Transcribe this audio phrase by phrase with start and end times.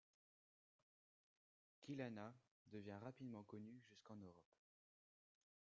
[1.83, 2.33] Kill Hannah
[2.71, 4.49] devient rapidement connu jusqu'en Europe.